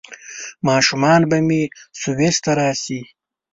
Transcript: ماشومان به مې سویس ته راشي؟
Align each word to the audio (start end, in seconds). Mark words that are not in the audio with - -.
ماشومان 0.67 1.21
به 1.29 1.37
مې 1.47 1.61
سویس 2.01 2.35
ته 2.43 2.51
راشي؟ 2.59 3.01